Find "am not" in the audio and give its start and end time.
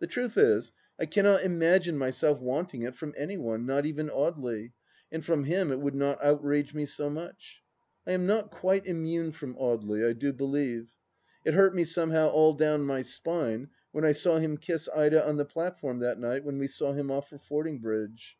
8.10-8.50